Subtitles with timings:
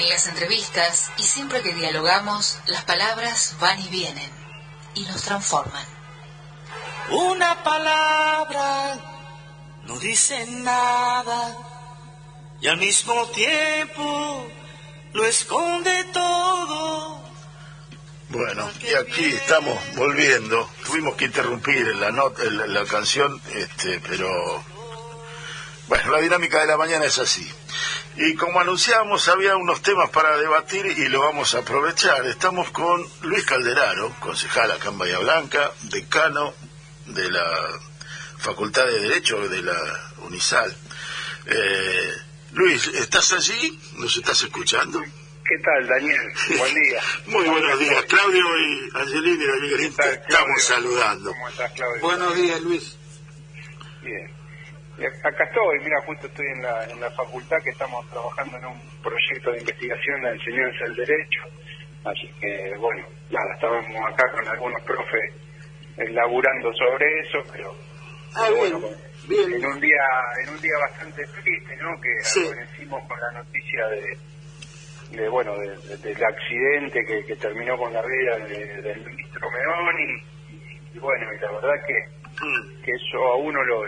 [0.00, 4.30] En las entrevistas y siempre que dialogamos, las palabras van y vienen
[4.94, 5.84] y nos transforman.
[7.10, 8.96] Una palabra
[9.84, 11.54] no dice nada
[12.62, 14.46] y al mismo tiempo
[15.12, 17.22] lo esconde todo.
[18.30, 20.66] Bueno, y aquí estamos volviendo.
[20.86, 24.30] Tuvimos que interrumpir la, nota, la, la canción, este, pero
[25.88, 27.52] bueno, la dinámica de la mañana es así.
[28.16, 32.26] Y como anunciábamos, había unos temas para debatir y lo vamos a aprovechar.
[32.26, 36.52] Estamos con Luis Calderaro, concejal acá en Bahía Blanca, decano
[37.06, 37.46] de la
[38.38, 40.76] Facultad de Derecho de la UNISAL.
[41.46, 42.12] Eh,
[42.52, 43.78] Luis, ¿estás allí?
[43.96, 45.00] ¿Nos estás escuchando?
[45.00, 46.32] ¿Qué tal, Daniel?
[46.58, 47.00] Buen día.
[47.26, 48.04] Muy buenos días.
[48.04, 49.44] Claudio y Angelina
[49.80, 51.30] y te estamos saludando.
[51.30, 52.02] ¿Cómo estás, Claudio?
[52.02, 52.96] Buenos días, Luis.
[54.02, 54.39] Bien.
[55.00, 58.66] Y Acá estoy, mira, justo estoy en la, en la facultad que estamos trabajando en
[58.66, 61.40] un proyecto de investigación de la enseñanza del derecho.
[62.04, 65.32] Así que, bueno, nada, estábamos acá con algunos profes
[65.96, 67.74] eh, laburando sobre eso, pero,
[68.36, 69.54] Ah, pero bien, bueno, bien.
[69.54, 70.04] en un día
[70.44, 71.98] en un día bastante triste, ¿no?
[72.00, 72.46] Que Sí.
[72.46, 77.92] amanecimos con la noticia de, de bueno, de- de- del accidente que, que terminó con
[77.92, 82.92] la vida de- del ministro Meoni y, y bueno, y la verdad que Mm, que
[82.92, 83.82] eso a uno lo,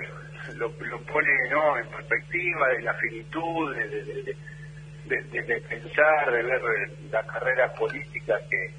[0.57, 0.71] lo,
[1.03, 1.79] pone ¿no?
[1.79, 6.61] en perspectiva de la finitud, de, de, de- pensar, de ver
[7.11, 8.70] las carreras políticas que,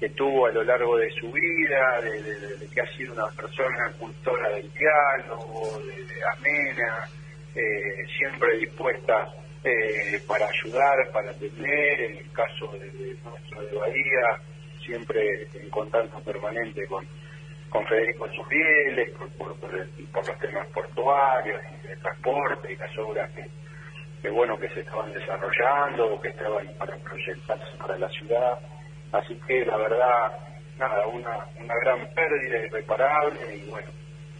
[0.00, 4.48] que tuvo a lo largo de su vida, de, que ha sido una persona cultora
[4.50, 7.08] del diálogo, de, amena,
[7.54, 9.28] eh, siempre dispuesta
[9.64, 14.40] eh, para ayudar, para atender, en el caso de nuestro de Bahía,
[14.84, 17.06] siempre en contacto permanente con
[17.70, 23.30] con Federico Zurrieles, por, por, por el- los temas portuarios, de transporte y las obras
[24.22, 28.58] que, bueno que se estaban desarrollando o que estaban para proyectarse para la ciudad.
[29.12, 30.32] Así que la verdad,
[30.78, 33.88] nada, una, una gran pérdida irreparable y bueno,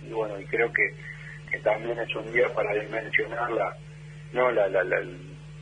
[0.02, 0.94] y bueno, y creo que,
[1.50, 3.76] que también es un día para dimensionar la,
[4.32, 5.02] no la, la, la-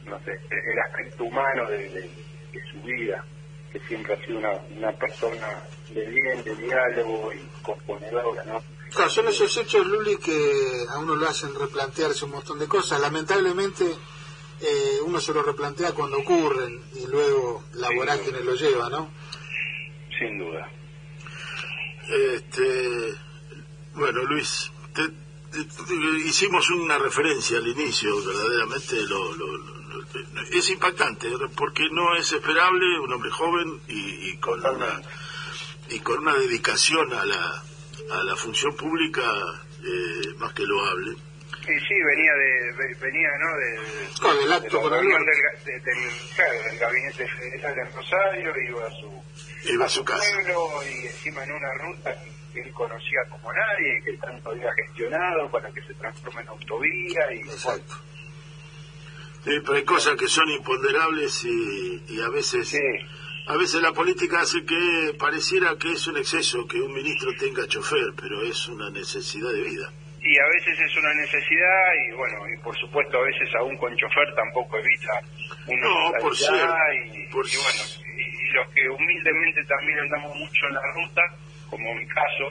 [0.05, 3.25] no sé, el aspecto humano de su vida,
[3.73, 8.63] que siempre ha sido una, una persona de bien, de diálogo y componedora, ¿no?
[8.91, 13.01] Claro, son esos hechos, Luli, que a uno lo hacen replantearse un montón de cosas.
[13.01, 13.85] Lamentablemente,
[14.61, 19.11] eh, uno se lo replantea cuando ocurren y luego la vorágine lo lleva, ¿no?
[20.19, 20.71] Sin duda.
[22.09, 23.15] Este,
[23.95, 25.09] bueno, Luis, te-
[25.53, 25.95] te- te-
[26.27, 29.78] hicimos una referencia al inicio, verdaderamente lo- lo- lo-
[30.53, 35.01] es impactante, porque no es esperable un hombre joven y, y con una
[35.91, 37.63] y con una dedicación a la
[38.13, 39.23] a la función pública
[39.85, 41.13] eh, más que loable.
[41.63, 43.57] Y sí, venía de, ve- venía, ¿no?
[43.59, 45.65] De, Claro, del de acto la reunión Alberto.
[45.67, 49.25] del, de- del, claro, del gabinete federal en Rosario, iba a su,
[49.71, 50.23] Iba a su casa.
[50.35, 54.73] pueblo y encima en una ruta que, que él conocía como nadie, que tanto había
[54.73, 57.95] gestionado para que se transforme en autovía y Exacto.
[59.49, 62.79] Eh, pero hay cosas que son imponderables y, y a veces Sí.
[63.47, 67.67] a veces la política hace que pareciera que es un exceso que un ministro tenga
[67.67, 69.89] chofer, pero es una necesidad de vida.
[70.21, 73.97] y a veces es una necesidad y bueno y por supuesto a veces aún con
[73.97, 75.15] chofer tampoco evita
[75.69, 76.69] una No, por ser-
[77.15, 77.83] y, por y bueno
[78.19, 81.23] y, y los que humildemente también andamos mucho en la ruta
[81.71, 82.45] como mi caso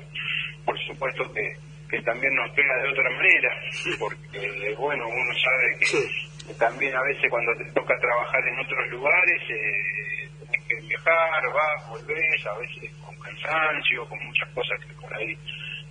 [0.65, 1.43] por supuesto que,
[1.89, 3.51] que también nos pega de otra manera
[3.99, 6.03] porque bueno uno sabe que, Sí.
[6.55, 11.89] También a veces cuando te toca trabajar en otros lugares eh, tenés que viajar vas
[11.89, 15.37] volvés a veces con cansancio con muchas cosas que por ahí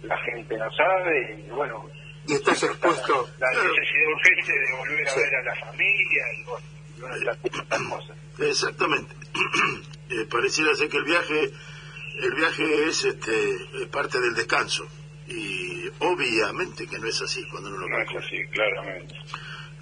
[0.02, 1.88] la gente no sabe y bueno
[2.26, 3.28] Y estás expuesto.
[3.38, 5.20] la necesidad urgente de volver a Sí.
[5.20, 6.66] ver a la familia y bueno
[7.16, 7.36] y de las
[7.90, 9.14] cosas Exactamente.
[10.08, 11.50] Eh, pareciera ser que el viaje
[12.22, 13.32] el viaje es este
[13.82, 14.86] es parte del descanso
[15.26, 19.14] y obviamente que no es así cuando uno lo no es así claramente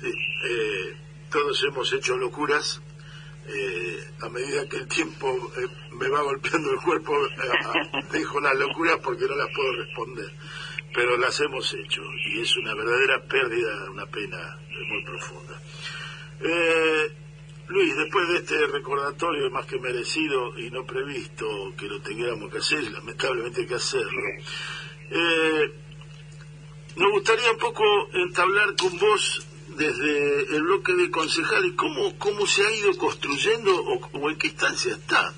[0.09, 0.97] eh,
[1.31, 2.81] todos hemos hecho locuras.
[3.46, 8.56] eh, a medida que el tiempo eh, me va golpeando el cuerpo, eh, dejo las
[8.56, 10.32] locuras porque no las puedo responder.
[10.94, 15.61] Pero las hemos hecho y es una verdadera pérdida, una pena eh, muy profunda.
[16.40, 17.12] Eh,
[17.69, 22.58] Luis, después de este recordatorio más que merecido y no previsto que lo tengamos que
[22.58, 24.23] hacer, lamentablemente hay que hacerlo,
[25.11, 25.73] eh,
[26.96, 27.82] nos gustaría un poco
[28.12, 34.11] entablar con vos desde el bloque de concejales cómo, cómo se ha ido construyendo o,
[34.19, 35.32] o en qué instancia está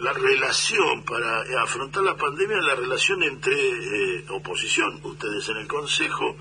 [0.00, 6.36] la relación para afrontar la pandemia, la relación entre eh, oposición, ustedes en el Consejo,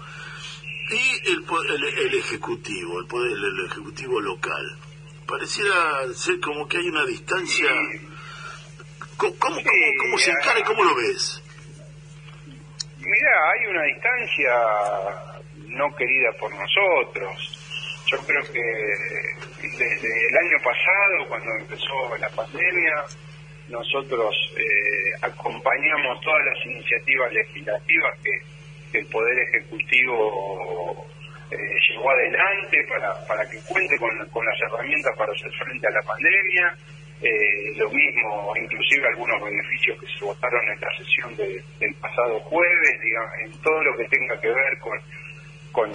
[0.92, 4.78] y el, el, el Ejecutivo, el poder el Ejecutivo local.
[5.28, 7.70] pareciera ser como que hay una distancia.
[9.18, 9.58] ¿Cómo, cómo,
[10.02, 11.44] cómo, se encara y cómo lo ves?
[12.98, 15.39] Mira, hay una distancia
[15.70, 17.60] no querida por nosotros.
[18.12, 18.62] Yo creo que
[19.62, 23.06] desde el año pasado, cuando empezó la pandemia,
[23.70, 28.60] nosotros eh, acompañamos todas las iniciativas legislativas que,
[28.92, 31.06] el Poder Ejecutivo
[31.52, 31.56] eh,
[31.88, 36.76] llevó adelante para, para que cuente con, las herramientas para hacer frente a la pandemia.
[37.22, 43.00] Eh, lo mismo, inclusive algunos beneficios que se votaron en la sesión del pasado jueves,
[43.00, 44.98] digamos, en todo lo que tenga que ver con,
[45.72, 45.92] con,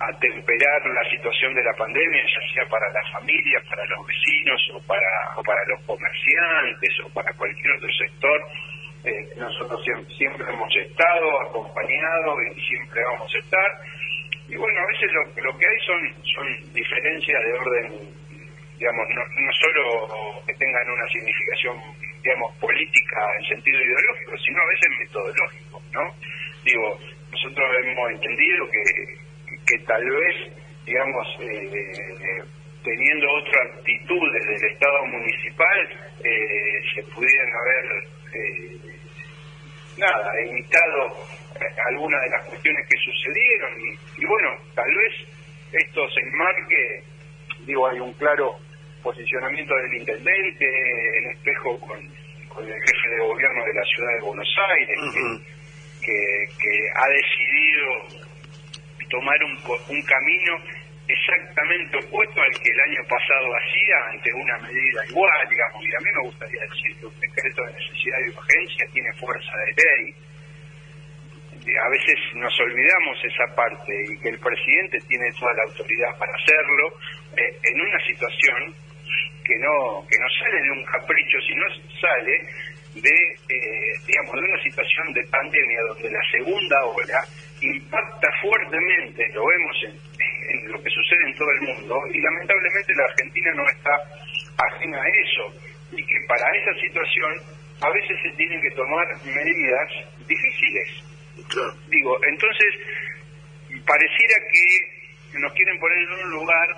[0.00, 4.80] atemperar la situación de la pandemia, ya sea para las familias, para los vecinos o
[4.86, 8.40] para, o para los comerciantes o para cualquier otro sector.
[9.04, 9.82] Eh, nosotros
[10.16, 13.70] siempre, hemos estado acompañados y siempre vamos a estar.
[14.48, 17.92] Y bueno, a veces lo, lo que hay son, son diferencias de orden,
[18.78, 21.80] digamos, no, no solo que tengan una significación,
[22.22, 26.14] digamos, política en sentido ideológico, sino a veces metodológico, ¿no?
[26.64, 26.98] Digo,
[27.34, 29.24] nosotros hemos entendido que
[29.66, 30.36] que tal vez,
[30.84, 32.42] digamos, eh,
[32.82, 35.88] teniendo otra actitud desde el Estado municipal,
[36.22, 38.04] eh, se pudieran haber,
[38.34, 38.78] eh,
[39.96, 41.16] nada, evitado
[41.88, 43.72] algunas de las cuestiones que sucedieron.
[44.18, 45.12] Y, bueno, tal vez
[45.72, 47.02] esto se enmarque,
[47.66, 48.56] digo, hay un claro
[49.02, 54.56] posicionamiento del intendente en espejo con, el jefe de gobierno de la ciudad de Buenos
[54.70, 54.98] Aires,
[56.04, 58.24] que ha decidido
[59.08, 59.58] tomar un,
[59.88, 60.58] un camino
[61.06, 66.00] exactamente opuesto al que el año pasado hacía ante una medida igual, digamos, y a
[66.00, 70.14] mí me gustaría decir que un decreto de necesidad y urgencia tiene fuerza de ley.
[71.64, 76.32] A veces nos olvidamos esa parte y que el presidente tiene toda la autoridad para
[76.34, 76.92] hacerlo
[77.36, 78.74] eh, en una situación
[79.44, 81.64] que no que no sale de un capricho, sino
[82.00, 82.48] sale
[82.94, 83.10] de
[83.48, 87.24] eh, digamos de una situación de pandemia donde la segunda ola
[87.60, 93.04] impacta fuertemente, lo vemos en, lo que sucede en todo el mundo, y lamentablemente la
[93.04, 93.90] Argentina no está
[94.58, 95.54] ajena a eso,
[95.92, 97.32] y que para esa situación
[97.80, 99.90] a veces se tienen que tomar medidas
[100.26, 100.88] difíciles.
[101.88, 102.74] Digo, entonces,
[103.84, 106.68] pareciera que nos quieren poner en un lugar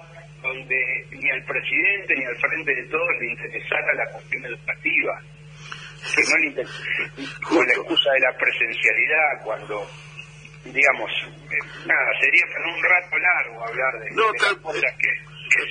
[0.43, 5.23] donde ni al presidente ni al frente de todos le interesara la cuestión educativa.
[6.15, 6.65] Que no le
[7.43, 9.87] con la excusa de la presencialidad, cuando
[10.73, 11.11] digamos,
[11.51, 15.11] eh, nada, sería para un rato largo hablar de, las cosas que,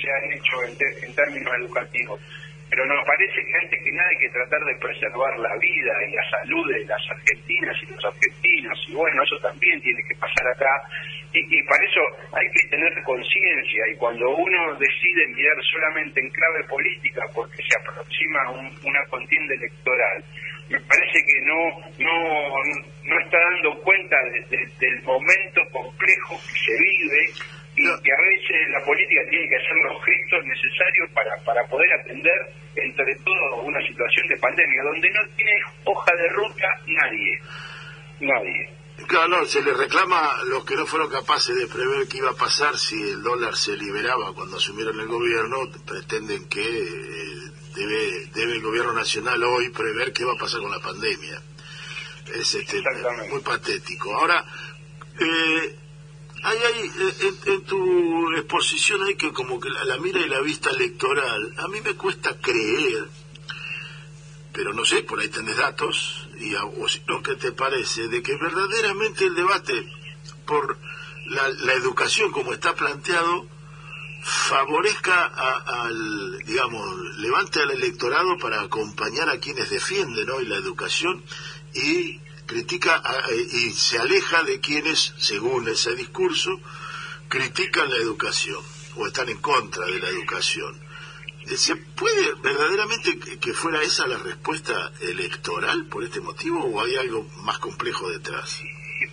[0.00, 2.20] se han hecho en, términos educativos.
[2.68, 6.12] Pero nos parece que antes que nada hay que tratar de preservar la vida y
[6.12, 10.48] la salud de las argentinas y los argentinos, y bueno, eso también tiene que pasar
[10.48, 10.82] acá.
[11.32, 12.00] Y, y para eso
[12.32, 17.78] hay que tener conciencia, y cuando uno decide mirar solamente en clave política porque se
[17.78, 18.50] aproxima
[18.84, 20.24] una contienda electoral,
[20.68, 22.48] me parece que no no
[23.04, 24.16] no está dando cuenta
[24.50, 27.22] del momento complejo que se vive
[27.76, 31.92] y que a veces la política tiene que hacer los gestos necesarios para, para poder
[31.92, 32.40] atender
[32.74, 35.52] entre todo una situación de pandemia donde no tiene
[35.84, 37.38] hoja de ruta nadie.
[38.18, 38.75] Nadie
[39.06, 42.30] Claro, no, se le reclama a los que no fueron capaces de prever qué iba
[42.30, 48.26] a pasar si el dólar se liberaba cuando asumieron el gobierno, pretenden que eh, debe,
[48.34, 51.40] debe el gobierno nacional hoy prever qué va a pasar con la pandemia.
[52.34, 52.82] Es este,
[53.30, 54.12] muy patético.
[54.12, 54.44] Ahora,
[55.20, 55.76] eh,
[56.42, 56.90] hay, hay
[57.46, 61.80] en, tu exposición hay que como que la, mira y la vista electoral, a mí
[61.80, 63.08] me cuesta creer,
[64.52, 68.08] pero no sé, por ahí tenés datos, y o si no, ¿qué te parece?
[68.08, 69.86] De que verdaderamente el debate
[70.46, 70.78] por
[71.26, 73.46] la, educación como está planteado
[74.22, 81.22] favorezca al, digamos, levante al electorado para acompañar a quienes defienden hoy la educación
[81.74, 83.02] y critica
[83.52, 86.60] y se aleja de quienes, según ese discurso,
[87.28, 88.62] critican la educación
[88.96, 90.85] o están en contra de la educación.
[91.54, 97.24] ¿Se puede verdaderamente que fuera esa la respuesta electoral por este motivo o hay algo
[97.44, 98.62] más complejo detrás?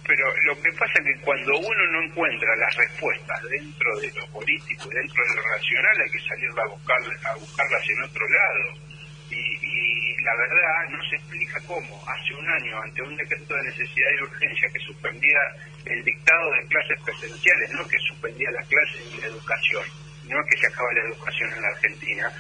[0.06, 4.28] pero lo que pasa es que cuando uno no encuentra las respuestas dentro de lo
[4.28, 7.00] político, dentro de lo racional, hay que salir a, buscar,
[7.32, 8.94] a buscarlas en otro lado.
[9.30, 12.02] Y, la verdad no se explica cómo.
[12.08, 15.40] Hace un año, ante un decreto de necesidad y urgencia que suspendía
[15.86, 19.84] el dictado de clases presenciales, no que suspendía las clases y la educación,
[20.28, 22.32] no que se acaba la educación en la Argentina,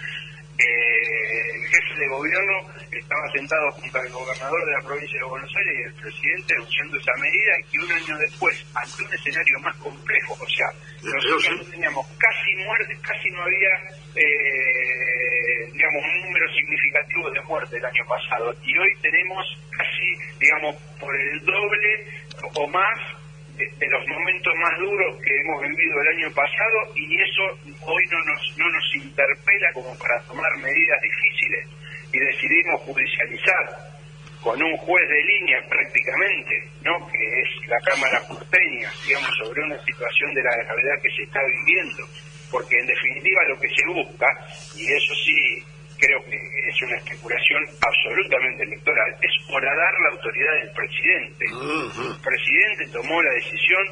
[0.57, 2.53] eh, el jefe de gobierno
[2.91, 6.97] estaba sentado junto al gobernador de la provincia de Buenos Aires y el presidente anunciando
[6.97, 10.67] esa medida y que un año después, ante un escenario más complejo, o sea,
[11.01, 13.73] nosotros no teníamos casi muertes, casi no había,
[14.15, 18.55] eh, digamos, un número significativo de muertes el año pasado.
[18.63, 22.07] Y hoy tenemos casi, digamos, por el doble
[22.53, 23.22] o más
[23.57, 27.43] de, los momentos más duros que hemos vivido el año pasado y eso
[27.85, 31.67] hoy no nos, no nos interpela como para tomar medidas difíciles
[32.11, 33.93] y decidimos judicializar
[34.41, 37.07] con un juez de línea prácticamente, ¿no?
[37.07, 41.39] que es la Cámara porteña, digamos, sobre una situación de la gravedad que se está
[41.45, 42.03] viviendo,
[42.51, 44.27] porque en definitiva lo que se busca,
[44.75, 45.63] y eso sí
[46.03, 51.45] creo que es una especulación absolutamente electoral, es horadar la autoridad del presidente.
[51.45, 53.87] El presidente tomó la decisión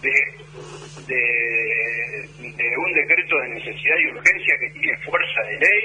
[0.00, 0.12] de,
[1.06, 5.82] de, un decreto de necesidad y urgencia que tiene fuerza de ley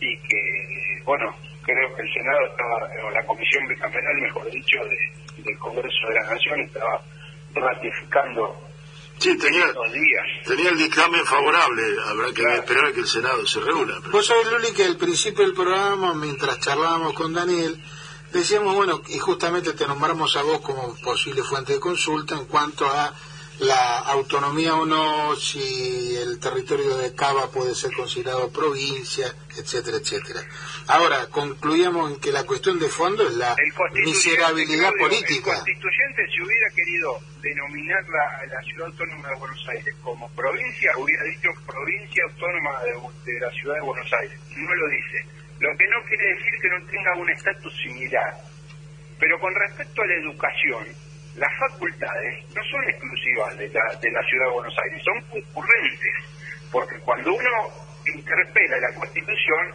[0.00, 4.78] y que, bueno, creo que el Senado estaba, o la Comisión Bicameral, mejor dicho,
[5.38, 7.00] del Congreso de la Nación estaba
[7.54, 8.73] ratificando
[9.24, 9.64] Sí, tenía,
[10.44, 13.94] tenía el dictamen favorable, habrá que esperar a que el Senado se reúna.
[14.12, 17.82] Vos sabés, Luli, que al principio del programa, mientras charlábamos con Daniel,
[18.34, 22.84] decíamos, bueno, y justamente te nombramos a vos como posible fuente de consulta en cuanto
[22.86, 23.14] a
[23.60, 30.40] la autonomía o no, si el territorio de Cava puede ser considerado provincia, etcétera, etcétera.
[30.88, 33.54] Ahora, concluíamos en que la cuestión de fondo es la
[33.92, 35.52] miserabilidad política.
[35.52, 41.22] El constituyente, si hubiera querido denominar la, ciudad autónoma de Buenos Aires como provincia, hubiera
[41.24, 44.40] dicho provincia autónoma de, de la ciudad de Buenos Aires.
[44.56, 45.26] No lo dice.
[45.60, 48.34] Lo que no quiere decir que no tenga un estatus similar.
[49.20, 50.86] Pero con respecto a la educación,
[51.36, 56.14] las facultades no son exclusivas de la, de la ciudad de Buenos Aires, son concurrentes,
[56.70, 57.50] porque cuando uno
[58.06, 59.74] interpela la Constitución,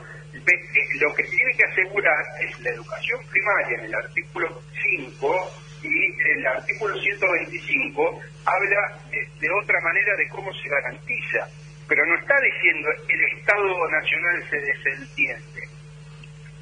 [1.00, 4.62] lo que tiene que asegurar es la educación primaria en el artículo
[4.98, 5.52] 5
[5.84, 11.48] y el artículo 125 habla de, otra manera de cómo se garantiza,
[11.88, 15.62] pero no está diciendo el Estado Nacional se desentiende.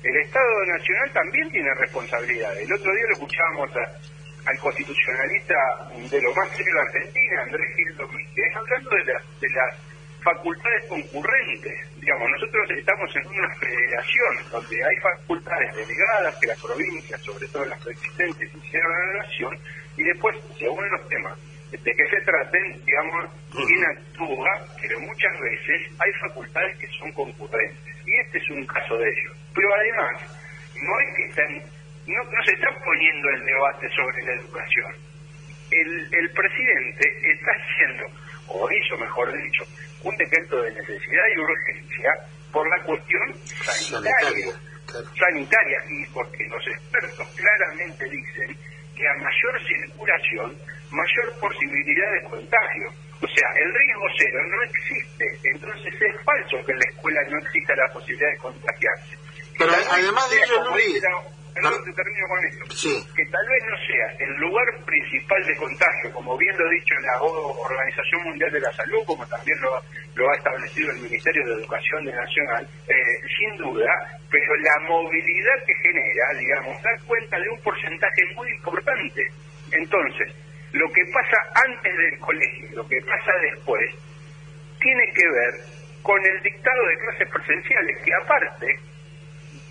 [0.04, 2.58] El Estado Nacional también tiene responsabilidad.
[2.58, 4.17] El otro día lo escuchábamos a,
[4.48, 5.56] al constitucionalista
[6.10, 9.76] de lo más serio de Argentina, Andrés Gildo es hablando de, de las
[10.24, 12.00] facultades concurrentes.
[12.00, 17.66] Digamos, nosotros estamos en una federación donde hay facultades delegadas que las provincias, sobre todo
[17.66, 19.60] las preexistentes, hicieron a la nación,
[19.98, 21.38] y después, según los temas
[21.72, 24.50] de que se traten, digamos, quién actúa,
[24.82, 27.96] pero muchas veces hay facultades que son concurrentes.
[28.06, 29.32] Y este es un caso de ello.
[29.54, 30.22] Pero además,
[30.82, 31.34] no es que
[32.08, 34.96] no, no se está poniendo el debate sobre la educación.
[35.72, 38.06] El, el presidente está haciendo,
[38.48, 39.64] o hizo mejor dicho,
[40.04, 42.12] un decreto de necesidad y urgencia
[42.52, 44.48] por la cuestión sanitaria.
[45.20, 48.58] Sanitaria, y porque los expertos claramente dicen
[48.96, 50.58] que a mayor circulación,
[50.92, 52.88] mayor posibilidad de contagio.
[53.22, 55.26] O sea, el riesgo cero no existe.
[55.44, 59.18] Entonces es falso que en la escuela no exista la posibilidad de contagiarse.
[59.58, 60.64] Pero además de ello,
[61.62, 66.14] perdón, te termino con esto, que tal vez no sea el lugar principal de contagio,
[66.14, 69.82] como bien lo ha dicho la Organización Mundial de la Salud, como también lo,
[70.16, 72.94] lo ha establecido el Ministerio de Educación Nacional, eh,
[73.38, 73.90] sin duda,
[74.30, 79.28] pero la movilidad que genera, digamos, da cuenta de un porcentaje muy importante.
[79.72, 80.34] Entonces,
[80.72, 83.96] lo que pasa antes del colegio, lo que pasa después,
[84.80, 85.54] tiene que ver
[86.02, 88.80] con el dictado de clases presenciales, que aparte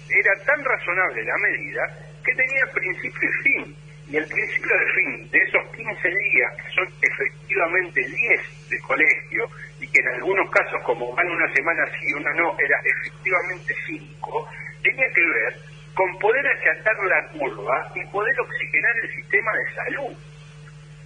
[0.08, 1.82] era tan razonable la medida
[2.24, 3.76] que tenía principio y fin.
[4.08, 9.50] Y el principio de fin de esos 15 días, que son efectivamente 10 de colegio,
[9.80, 13.74] y que en algunos casos, como van una semana sí y una no, era efectivamente
[13.86, 14.48] 5,
[14.82, 15.56] tenía que ver
[15.94, 20.16] con poder achatar la curva y poder oxigenar el sistema de salud.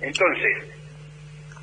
[0.02, 0.80] Entonces,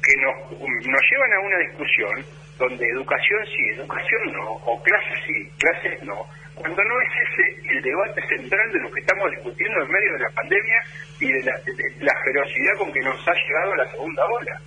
[0.02, 2.26] que nos, nos llevan a una discusión
[2.58, 6.26] donde educación sí, educación no, o clases sí, clases no,
[6.58, 10.20] cuando no es ese el debate central de lo que estamos discutiendo en medio de
[10.20, 10.84] la pandemia
[11.20, 14.62] y de la, ferocidad con que nos ha llegado la segunda ola.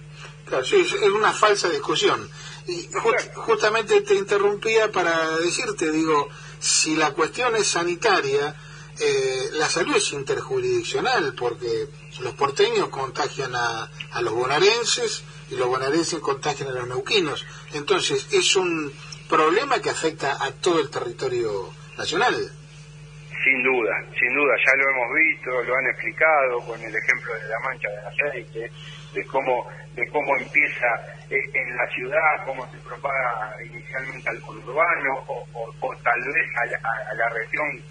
[0.47, 2.29] Claro, sí, es una falsa discusión.
[2.67, 2.89] Y
[3.35, 6.29] justamente te interrumpía para decirte, digo,
[6.59, 8.55] si la cuestión es sanitaria,
[8.99, 11.89] eh, la salud es interjurisdiccional, porque
[12.21, 17.47] los porteños contagian a, a los bonaerenses y los bonaerenses contagian a los neuquinos.
[17.73, 18.93] Entonces, es un
[19.29, 21.80] problema que afecta a todo el territorio
[23.43, 27.49] Sin duda, sin duda, ya lo hemos visto, lo han explicado con el ejemplo de
[27.49, 28.71] la mancha de aceite,
[29.15, 30.87] de cómo, de cómo empieza
[31.31, 37.29] eh, en la ciudad, cómo se propaga inicialmente al conurbano o, tal vez a la,
[37.31, 37.83] región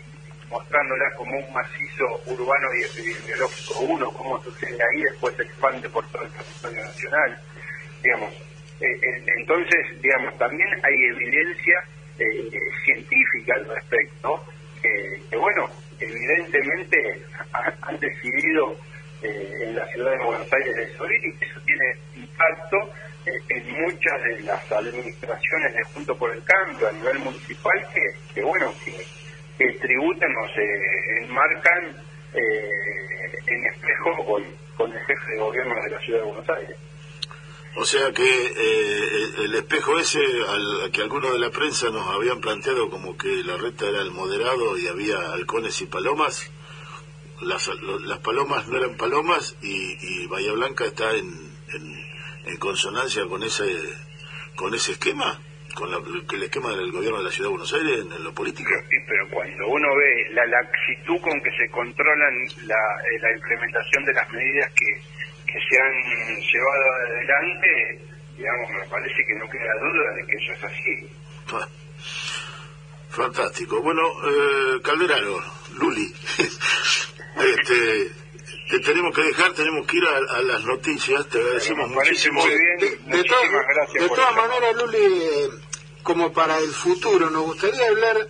[0.50, 6.06] mostrándola como un macizo urbano y epidemiológico uno, cómo sucede ahí, después se expande por
[6.12, 7.42] todo el territorio nacional.
[8.04, 8.34] Digamos,
[8.82, 11.84] eh, entonces, digamos, también hay evidencia
[12.20, 14.44] eh, científica al respecto
[14.82, 17.24] que, bueno, evidentemente
[17.82, 18.76] han decidido
[19.22, 22.78] eh, en la ciudad de Buenos Aires de Sorín y eso tiene impacto
[23.26, 28.02] eh, en muchas de las administraciones de Junto por el Cambio a nivel municipal que,
[28.34, 29.06] que bueno, que,
[29.82, 31.96] tributan o se enmarcan
[32.34, 34.44] en espejo con,
[34.78, 36.78] con el jefe de gobierno de la ciudad de Buenos Aires.
[37.76, 42.42] O sea que eh, el espejo ese al que algunos de la prensa nos habían
[42.42, 46.52] planteado como que la reta era el moderado y había halcones y palomas,
[47.42, 47.70] las,
[48.02, 51.28] las palomas no eran palomas y, Bahía Blanca está en,
[51.74, 53.64] en, consonancia con ese
[54.56, 55.40] con ese esquema,
[55.74, 58.70] con el esquema del gobierno de la Ciudad de Buenos Aires en, lo político.
[58.90, 62.34] Sí, pero cuando uno ve la laxitud con que se controlan
[62.66, 65.02] la, eh, la implementación de las medidas que
[65.52, 68.00] que se han llevado adelante,
[68.38, 71.10] digamos, me parece que no queda duda de que eso es así.
[71.52, 71.68] Ah,
[73.10, 73.82] fantástico.
[73.82, 75.42] Bueno, eh, Calderaro,
[75.80, 76.06] Luli,
[76.38, 78.12] este,
[78.70, 82.42] te tenemos que dejar, tenemos que ir a, las noticias, te agradecemos muchísimo.
[82.42, 85.50] Muy bien, de, de, de todas maneras, Luli, eh,
[86.04, 88.28] como para el futuro, nos gustaría hablar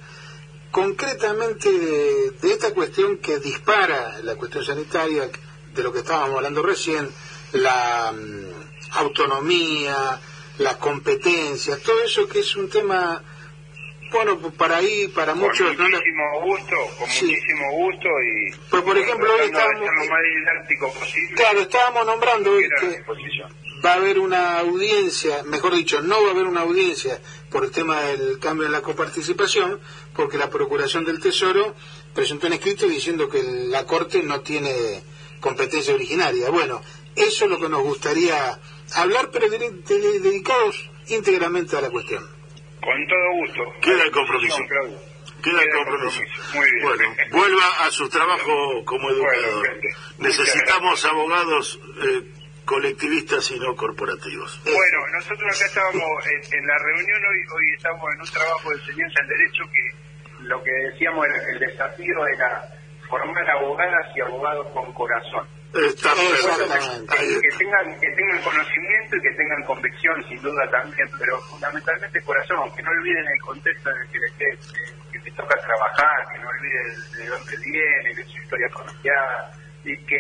[0.72, 5.30] concretamente de, de, esta cuestión que dispara la cuestión sanitaria,
[5.74, 7.10] de lo que estábamos hablando recién,
[7.54, 10.20] la mm, autonomía,
[10.60, 13.24] la competencia, todo eso que es un tema,
[14.12, 15.76] bueno, para ahí, para muchos...
[15.76, 18.52] Con muchísimo gusto, con muchísimo gusto y...
[18.70, 19.82] Pues por ejemplo, hoy estábamos...
[19.82, 21.36] Lo más didáctico posible.
[21.36, 23.04] Claro, estábamos nombrando que
[23.84, 27.72] va a haber una audiencia, mejor dicho, no va a haber una audiencia por el
[27.72, 29.80] tema del cambio en la coparticipación,
[30.16, 31.76] porque la Procuración del Tesoro
[32.14, 35.02] presentó un escrito diciendo que la Corte no tiene
[35.40, 36.50] competencia originaria.
[36.50, 36.82] Bueno,
[37.16, 38.60] eso es lo que nos gustaría
[38.96, 42.24] hablar, pero dedicados íntegramente a la cuestión.
[42.82, 43.64] Con todo gusto.
[43.82, 44.58] Queda el compromiso.
[45.44, 46.22] Queda el compromiso.
[46.54, 46.84] Muy bien.
[46.84, 49.80] Bueno, vuelva a su trabajo como educador.
[50.18, 52.24] Necesitamos abogados eh,
[52.66, 54.62] colectivistas y no corporativos.
[54.64, 59.22] Bueno, nosotros acá estábamos en, la reunión, hoy, hoy estamos en un trabajo de enseñanza
[59.22, 62.79] del derecho que lo que decíamos, el, el desafío era
[63.10, 65.46] formar abogadas y abogados con corazón.
[65.74, 72.22] Está que, tengan, que tengan conocimiento y que tengan convicción, sin duda también, pero fundamentalmente
[72.22, 76.40] corazón, que no olviden el contexto en el que les, que les toca trabajar, que
[76.40, 79.52] no olviden de dónde viene, de su historia familiar,
[79.84, 80.20] y que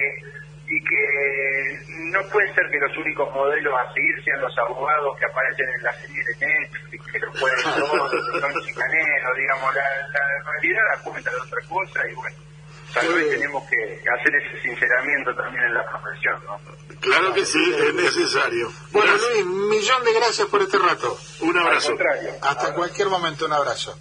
[0.71, 1.79] y que
[2.13, 5.81] no puede ser que los únicos modelos a seguir sean los abogados que aparecen en
[5.81, 9.81] la serie de Netflix, que lo pueden todos, que son chicaneros, digamos, la,
[10.13, 12.48] la realidad da cuenta de otra cosa y bueno
[12.93, 16.59] Tal vez tenemos que hacer ese sinceramiento también en la profesión, ¿no?
[16.99, 18.71] Claro que sí, es necesario.
[18.91, 21.17] Bueno, Luis, millón de gracias por este rato.
[21.41, 21.95] Un abrazo.
[22.41, 23.97] Hasta cualquier momento, un abrazo.